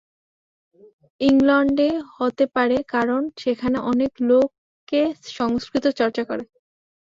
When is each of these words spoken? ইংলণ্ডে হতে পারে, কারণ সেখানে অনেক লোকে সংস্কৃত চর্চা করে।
ইংলণ্ডে 1.21 1.87
হতে 2.15 2.45
পারে, 2.55 2.77
কারণ 2.93 3.21
সেখানে 3.41 3.77
অনেক 3.91 4.11
লোকে 4.29 5.01
সংস্কৃত 5.37 5.85
চর্চা 5.99 6.23
করে। 6.23 6.43